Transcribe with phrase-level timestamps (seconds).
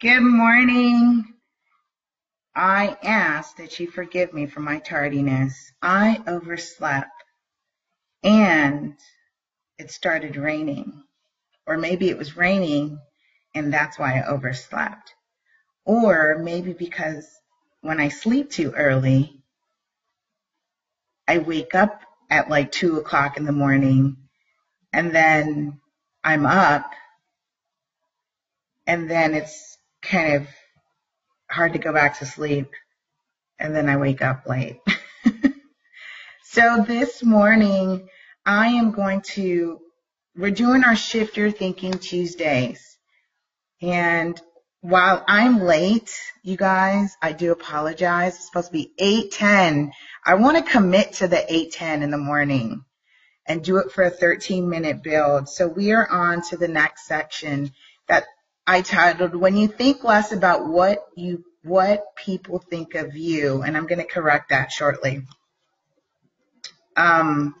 [0.00, 1.24] Good morning.
[2.54, 5.72] I ask that you forgive me for my tardiness.
[5.82, 7.10] I overslept
[8.22, 8.94] and
[9.78, 11.02] it started raining.
[11.66, 12.98] Or maybe it was raining
[13.54, 15.14] and that's why I overslept.
[15.84, 17.26] Or maybe because
[17.80, 19.42] when I sleep too early,
[21.26, 24.16] I wake up at like two o'clock in the morning
[24.92, 25.80] and then
[26.22, 26.92] I'm up
[28.86, 30.48] and then it's kind of
[31.50, 32.70] hard to go back to sleep
[33.58, 34.80] and then I wake up late.
[36.44, 38.08] so this morning
[38.44, 39.80] I am going to,
[40.36, 42.98] we're doing our Shift Your Thinking Tuesdays.
[43.82, 44.40] And
[44.80, 46.10] while I'm late,
[46.42, 48.36] you guys, I do apologize.
[48.36, 49.92] It's supposed to be 8:10.
[50.24, 52.84] I want to commit to the 8:10 in the morning
[53.46, 55.48] and do it for a 13 minute build.
[55.48, 57.72] So we are on to the next section
[58.08, 58.24] that
[58.66, 63.76] I titled When You Think Less About What You What People Think of You, and
[63.76, 65.26] I'm going to correct that shortly.
[66.96, 67.54] Um,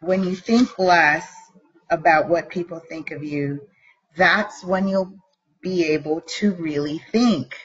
[0.00, 1.28] when you think less
[1.90, 3.60] about what people think of you,
[4.16, 5.14] that's when you'll
[5.60, 7.56] be able to really think.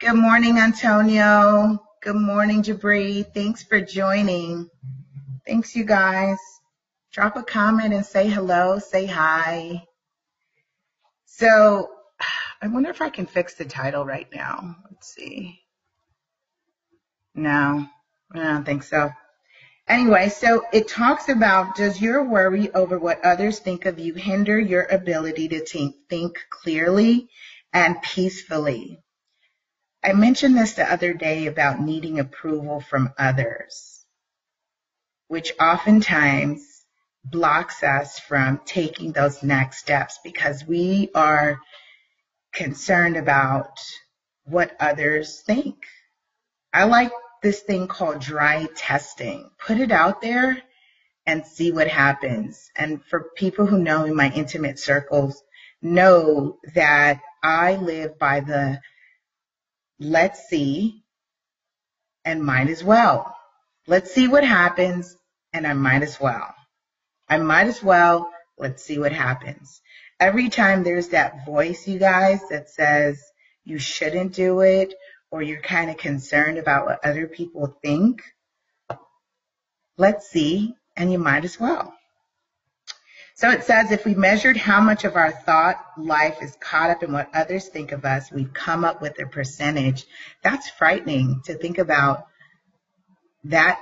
[0.00, 1.82] Good morning, Antonio.
[2.02, 3.24] Good morning, Jabri.
[3.32, 4.68] Thanks for joining.
[5.46, 6.38] Thanks, you guys.
[7.12, 9.84] Drop a comment and say hello, say hi.
[11.26, 11.88] So
[12.60, 14.76] I wonder if I can fix the title right now.
[14.90, 15.60] Let's see.
[17.34, 17.86] No,
[18.32, 19.10] I don't think so.
[19.86, 24.58] Anyway, so it talks about does your worry over what others think of you hinder
[24.58, 27.28] your ability to think clearly
[27.72, 28.98] and peacefully?
[30.02, 34.06] I mentioned this the other day about needing approval from others,
[35.28, 36.62] which oftentimes
[37.24, 41.58] blocks us from taking those next steps because we are
[42.52, 43.78] concerned about
[44.44, 45.76] what others think.
[46.72, 47.12] I like
[47.44, 49.50] this thing called dry testing.
[49.58, 50.56] Put it out there
[51.26, 52.70] and see what happens.
[52.74, 55.42] And for people who know in my intimate circles,
[55.82, 58.80] know that I live by the
[60.00, 61.04] let's see
[62.24, 63.36] and might as well.
[63.86, 65.14] Let's see what happens
[65.52, 66.54] and I might as well.
[67.28, 69.82] I might as well, let's see what happens.
[70.18, 73.22] Every time there's that voice, you guys, that says
[73.64, 74.94] you shouldn't do it
[75.34, 78.22] or you're kind of concerned about what other people think,
[79.96, 81.92] let's see, and you might as well.
[83.34, 87.02] So it says if we measured how much of our thought life is caught up
[87.02, 90.04] in what others think of us, we'd come up with a percentage.
[90.44, 92.28] That's frightening to think about
[93.42, 93.80] that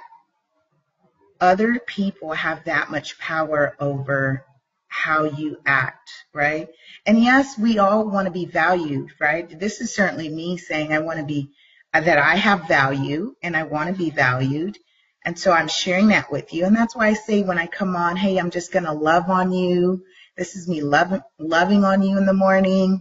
[1.38, 4.46] other people have that much power over
[4.92, 6.68] how you act, right?
[7.06, 9.48] And yes, we all want to be valued, right?
[9.58, 11.48] This is certainly me saying I want to be,
[11.94, 14.76] that I have value and I want to be valued.
[15.24, 16.66] And so I'm sharing that with you.
[16.66, 19.30] And that's why I say when I come on, hey, I'm just going to love
[19.30, 20.04] on you.
[20.36, 23.00] This is me loving, loving on you in the morning.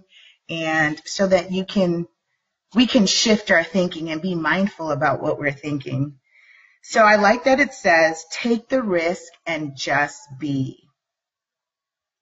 [0.49, 2.07] And so that you can,
[2.73, 6.19] we can shift our thinking and be mindful about what we're thinking.
[6.83, 10.87] So I like that it says, take the risk and just be.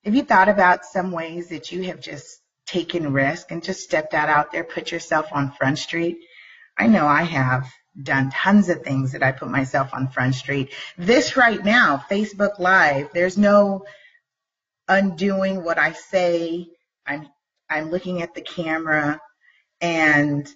[0.06, 4.14] Have you thought about some ways that you have just taken risk and just stepped
[4.14, 6.20] out out there, put yourself on Front Street?
[6.78, 7.70] I know I have
[8.02, 10.74] done tons of things that I put myself on Front Street.
[10.98, 13.84] This right now, Facebook Live, there's no
[14.88, 16.68] undoing what I say.
[17.06, 17.28] I'm
[17.70, 19.20] I'm looking at the camera
[19.81, 20.48] and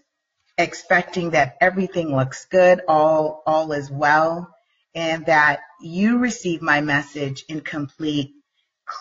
[0.58, 4.54] expecting that everything looks good, all, all is well,
[4.96, 8.34] and that you receive my message in complete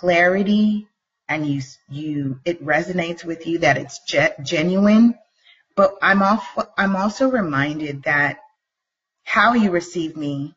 [0.01, 0.89] clarity
[1.29, 5.15] and you, you, it resonates with you that it's ge- genuine.
[5.77, 6.47] But I'm off,
[6.77, 8.39] I'm also reminded that
[9.25, 10.55] how you receive me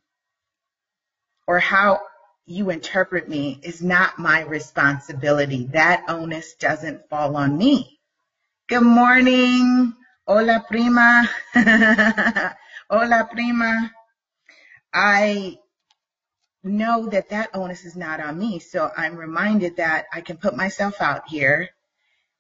[1.48, 2.02] or how
[2.46, 5.68] you interpret me is not my responsibility.
[5.74, 8.00] That onus doesn't fall on me.
[8.68, 9.94] Good morning.
[10.28, 11.30] Hola, prima.
[12.90, 13.92] Hola, prima.
[14.94, 15.58] I
[16.66, 18.60] know that that onus is not on me.
[18.60, 21.70] So I'm reminded that I can put myself out here.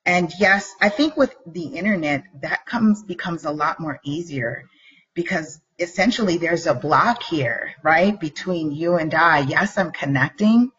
[0.05, 4.65] And yes, I think with the internet, that comes, becomes a lot more easier
[5.13, 8.19] because essentially there's a block here, right?
[8.19, 9.39] Between you and I.
[9.39, 10.71] Yes, I'm connecting,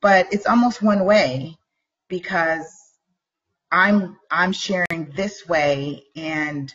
[0.00, 1.58] but it's almost one way
[2.08, 2.66] because
[3.70, 6.72] I'm I'm sharing this way and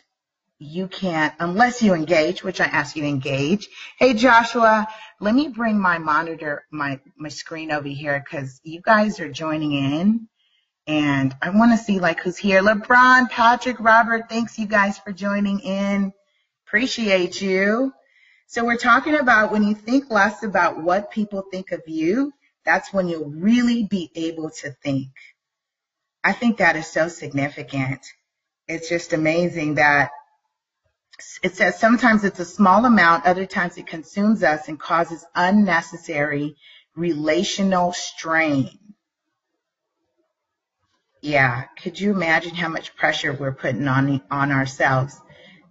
[0.58, 3.68] you can't unless you engage, which I ask you to engage.
[3.98, 4.88] Hey Joshua,
[5.20, 9.72] let me bring my monitor, my my screen over here because you guys are joining
[9.72, 10.28] in,
[10.86, 12.60] and I want to see like who's here.
[12.60, 16.12] LeBron, Patrick, Robert, thanks you guys for joining in.
[16.66, 17.92] Appreciate you.
[18.48, 22.32] So we're talking about when you think less about what people think of you,
[22.64, 25.10] that's when you'll really be able to think.
[26.24, 28.00] I think that is so significant.
[28.66, 30.10] It's just amazing that
[31.42, 36.56] it says sometimes it's a small amount, other times it consumes us and causes unnecessary
[36.94, 38.78] relational strain.
[41.20, 45.20] Yeah, could you imagine how much pressure we're putting on on ourselves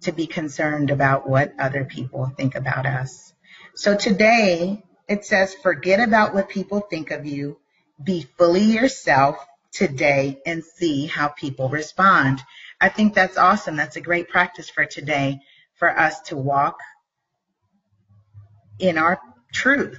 [0.02, 3.32] to be concerned about what other people think about us?
[3.74, 7.58] So today it says forget about what people think of you,
[8.02, 9.36] be fully yourself
[9.72, 12.40] today and see how people respond.
[12.80, 13.76] I think that's awesome.
[13.76, 15.40] That's a great practice for today
[15.74, 16.78] for us to walk
[18.78, 19.20] in our
[19.52, 19.98] truth.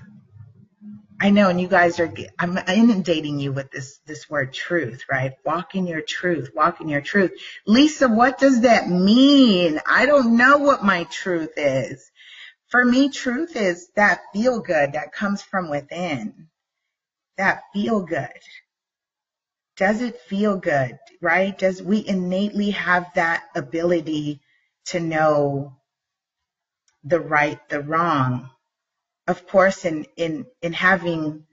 [1.21, 5.33] I know, and you guys are, I'm inundating you with this, this word truth, right?
[5.45, 7.31] Walk in your truth, walk in your truth.
[7.67, 9.81] Lisa, what does that mean?
[9.85, 12.09] I don't know what my truth is.
[12.69, 16.47] For me, truth is that feel good that comes from within.
[17.37, 18.29] That feel good
[19.79, 21.57] does it feel good, right?
[21.57, 24.41] Does we innately have that ability
[24.87, 25.77] to know
[27.05, 28.49] the right, the wrong?
[29.25, 31.45] Of course, in in in having,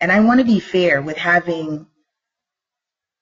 [0.00, 1.86] and I want to be fair with having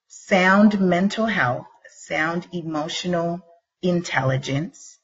[0.07, 3.41] sound mental health, sound emotional
[3.81, 4.97] intelligence,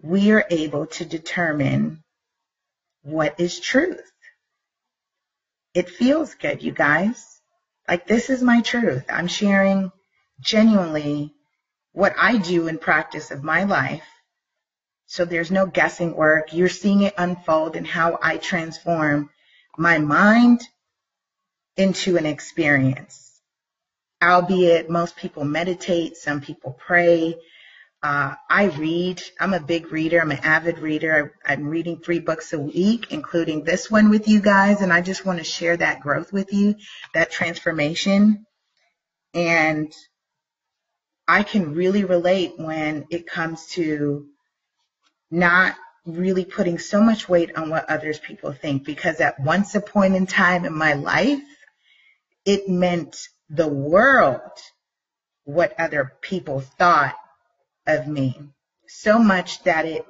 [0.00, 2.04] we are able to determine
[3.02, 4.12] what is truth.
[5.74, 7.35] It feels good, you guys.
[7.88, 9.04] Like, this is my truth.
[9.08, 9.92] I'm sharing
[10.40, 11.32] genuinely
[11.92, 14.04] what I do in practice of my life.
[15.06, 16.52] So there's no guessing work.
[16.52, 19.30] You're seeing it unfold and how I transform
[19.78, 20.62] my mind
[21.76, 23.40] into an experience.
[24.22, 27.36] Albeit most people meditate, some people pray.
[28.02, 29.22] Uh, I read.
[29.40, 30.20] I'm a big reader.
[30.20, 31.34] I'm an avid reader.
[31.44, 34.80] I'm reading three books a week, including this one with you guys.
[34.80, 36.76] And I just want to share that growth with you,
[37.14, 38.46] that transformation.
[39.34, 39.92] And
[41.26, 44.26] I can really relate when it comes to
[45.30, 49.80] not really putting so much weight on what others people think because at once a
[49.80, 51.40] point in time in my life,
[52.44, 53.16] it meant
[53.50, 54.40] the world
[55.44, 57.16] what other people thought
[57.86, 58.38] of me
[58.88, 60.06] so much that it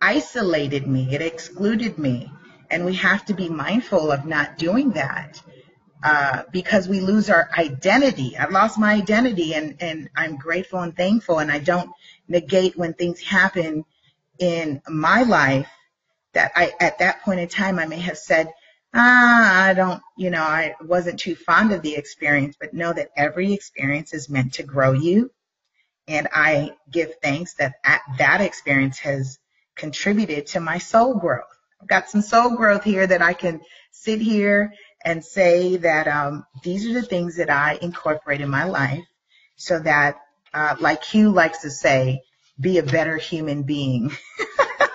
[0.00, 2.30] isolated me, it excluded me.
[2.70, 5.40] And we have to be mindful of not doing that
[6.02, 8.36] uh, because we lose our identity.
[8.36, 11.38] I've lost my identity and, and I'm grateful and thankful.
[11.38, 11.90] And I don't
[12.28, 13.84] negate when things happen
[14.38, 15.68] in my life
[16.32, 18.52] that I, at that point in time, I may have said,
[18.92, 23.10] ah, I don't, you know, I wasn't too fond of the experience, but know that
[23.16, 25.30] every experience is meant to grow you
[26.08, 27.74] and I give thanks that
[28.18, 29.38] that experience has
[29.74, 31.44] contributed to my soul growth.
[31.80, 33.60] I've got some soul growth here that I can
[33.90, 34.72] sit here
[35.04, 39.04] and say that um, these are the things that I incorporate in my life
[39.56, 40.16] so that,
[40.54, 42.22] uh, like Hugh likes to say,
[42.58, 44.10] be a better human being.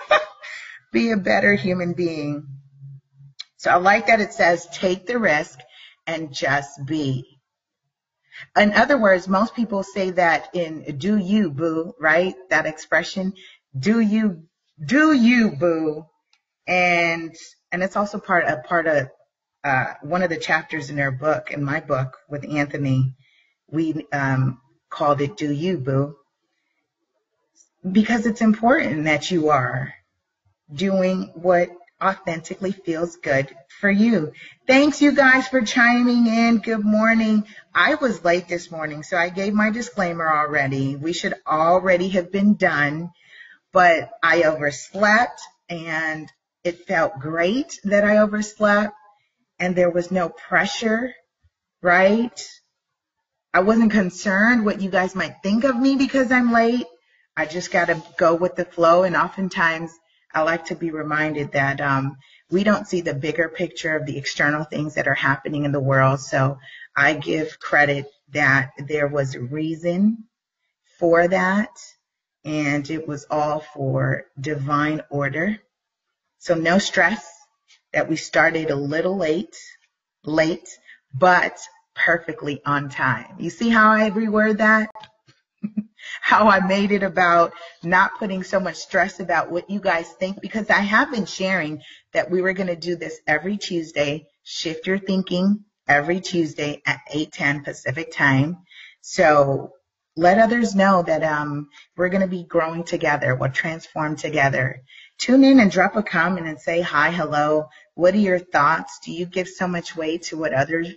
[0.92, 2.46] be a better human being.
[3.56, 5.60] So I like that it says take the risk
[6.06, 7.31] and just be.
[8.56, 12.34] In other words, most people say that in do you boo, right?
[12.50, 13.34] That expression,
[13.78, 14.44] do you,
[14.84, 16.06] do you boo?
[16.66, 17.34] And,
[17.70, 19.08] and it's also part, a part of,
[19.64, 23.14] uh, one of the chapters in their book, in my book with Anthony,
[23.68, 26.16] we, um, called it do you boo?
[27.90, 29.94] Because it's important that you are
[30.72, 31.70] doing what
[32.02, 34.32] authentically feels good for you.
[34.66, 36.58] Thanks you guys for chiming in.
[36.58, 37.44] Good morning.
[37.74, 40.96] I was late this morning, so I gave my disclaimer already.
[40.96, 43.10] We should already have been done,
[43.72, 46.30] but I overslept and
[46.64, 48.94] it felt great that I overslept
[49.58, 51.14] and there was no pressure,
[51.82, 52.48] right?
[53.54, 56.86] I wasn't concerned what you guys might think of me because I'm late.
[57.36, 59.92] I just got to go with the flow and oftentimes
[60.34, 62.16] I like to be reminded that um,
[62.50, 65.80] we don't see the bigger picture of the external things that are happening in the
[65.80, 66.20] world.
[66.20, 66.58] So
[66.96, 70.24] I give credit that there was a reason
[70.98, 71.70] for that,
[72.44, 75.58] and it was all for divine order.
[76.38, 77.28] So no stress
[77.92, 79.56] that we started a little late,
[80.24, 80.68] late,
[81.14, 81.58] but
[81.94, 83.36] perfectly on time.
[83.38, 84.90] You see how I reword that?
[86.20, 90.40] How I made it about not putting so much stress about what you guys think
[90.40, 91.82] because I have been sharing
[92.12, 94.26] that we were going to do this every Tuesday.
[94.42, 98.58] Shift your thinking every Tuesday at 8:10 Pacific time.
[99.00, 99.72] So
[100.16, 103.34] let others know that um, we're going to be growing together.
[103.34, 104.82] We'll transform together.
[105.18, 107.68] Tune in and drop a comment and say hi, hello.
[107.94, 108.98] What are your thoughts?
[109.04, 110.88] Do you give so much weight to what others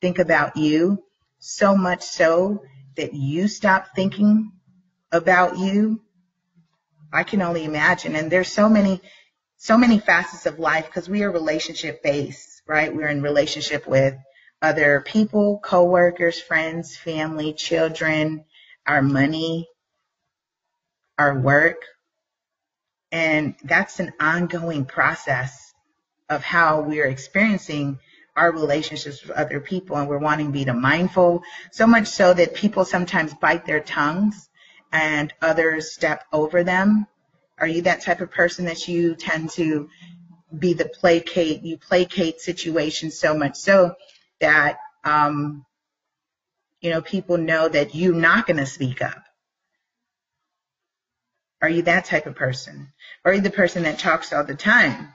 [0.00, 1.02] think about you?
[1.38, 2.62] So much so
[2.96, 4.52] that you stop thinking
[5.12, 6.00] about you?
[7.12, 8.16] I can only imagine.
[8.16, 9.00] And there's so many,
[9.56, 12.94] so many facets of life because we are relationship based, right?
[12.94, 14.14] We're in relationship with
[14.60, 18.44] other people, coworkers, friends, family, children,
[18.86, 19.68] our money,
[21.18, 21.82] our work.
[23.12, 25.72] And that's an ongoing process
[26.28, 27.98] of how we're experiencing
[28.36, 31.42] our relationships with other people and we're wanting to be mindful.
[31.72, 34.48] So much so that people sometimes bite their tongues
[34.92, 37.06] and others step over them.
[37.58, 39.88] Are you that type of person that you tend to
[40.56, 43.94] be the placate you placate situations so much so
[44.40, 45.64] that um,
[46.80, 49.22] you know people know that you're not going to speak up?
[51.62, 52.92] Are you that type of person?
[53.24, 55.08] Or are you the person that talks all the time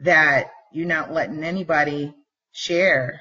[0.00, 2.14] that you're not letting anybody
[2.52, 3.20] share.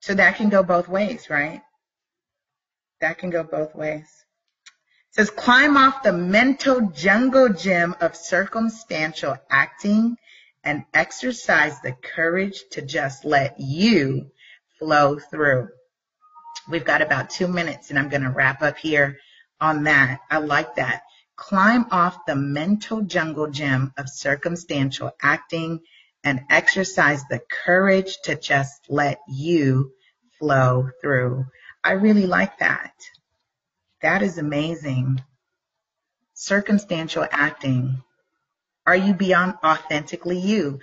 [0.00, 1.62] So that can go both ways, right?
[3.00, 4.08] That can go both ways.
[5.10, 10.16] It says climb off the mental jungle gym of circumstantial acting
[10.64, 14.30] and exercise the courage to just let you
[14.78, 15.68] flow through.
[16.68, 19.18] We've got about two minutes and I'm going to wrap up here
[19.60, 20.20] on that.
[20.30, 21.02] I like that.
[21.36, 25.80] Climb off the mental jungle gym of circumstantial acting
[26.28, 29.92] and exercise the courage to just let you
[30.38, 31.46] flow through.
[31.82, 32.92] I really like that.
[34.02, 35.22] That is amazing.
[36.34, 38.02] Circumstantial acting.
[38.86, 40.80] Are you beyond authentically you?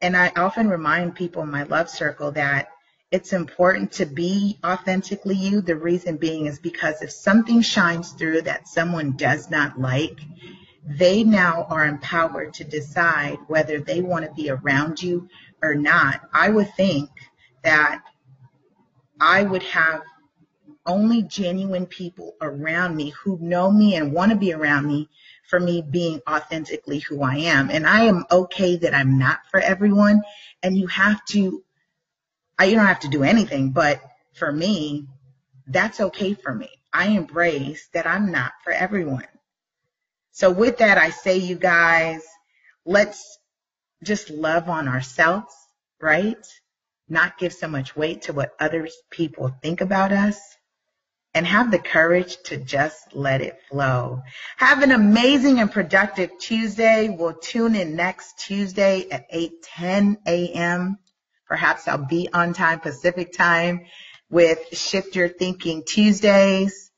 [0.00, 2.68] And I often remind people in my love circle that
[3.10, 5.60] it's important to be authentically you.
[5.60, 10.18] The reason being is because if something shines through that someone does not like,
[10.84, 15.28] they now are empowered to decide whether they want to be around you
[15.62, 16.20] or not.
[16.32, 17.10] I would think
[17.62, 18.02] that
[19.20, 20.02] I would have
[20.84, 25.08] only genuine people around me who know me and want to be around me
[25.48, 27.70] for me being authentically who I am.
[27.70, 30.22] And I am okay that I'm not for everyone.
[30.62, 34.02] And you have to, you don't have to do anything, but
[34.34, 35.06] for me,
[35.68, 36.68] that's okay for me.
[36.92, 39.26] I embrace that I'm not for everyone.
[40.32, 42.22] So with that, I say, you guys,
[42.84, 43.38] let's
[44.02, 45.54] just love on ourselves,
[46.00, 46.44] right?
[47.08, 50.40] Not give so much weight to what other people think about us
[51.34, 54.22] and have the courage to just let it flow.
[54.56, 57.08] Have an amazing and productive Tuesday.
[57.08, 60.98] We'll tune in next Tuesday at 8:10 a.m.
[61.46, 63.86] Perhaps I'll be on time Pacific time
[64.30, 66.91] with Shift Your Thinking Tuesdays.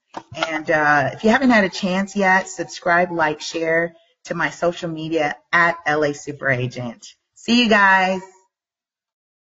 [0.48, 3.94] And uh, if you haven't had a chance yet, subscribe, like, share
[4.24, 7.06] to my social media at LA Super Agent.
[7.34, 8.22] See you guys.